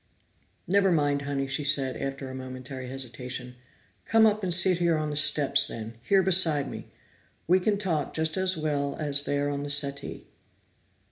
[0.65, 3.53] "Never mind, Honey," she said, after a momentary hesitation.
[4.05, 6.87] "Come up and sit here on the steps, then here beside me.
[7.45, 10.25] We can talk just as well as there on the settee."